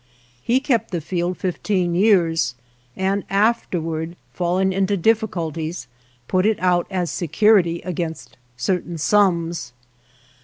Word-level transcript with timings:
He 0.43 0.59
kept 0.59 0.89
the 0.89 0.99
field 0.99 1.37
fifteen 1.37 1.93
years, 1.93 2.55
and 2.95 3.23
after 3.29 3.79
ward 3.79 4.15
falling 4.33 4.73
into 4.73 4.97
difficulties, 4.97 5.87
put 6.27 6.43
it 6.43 6.59
out 6.59 6.87
as 6.89 7.11
security 7.11 7.81
against 7.83 8.35
certain 8.57 8.97
sums. 8.97 9.73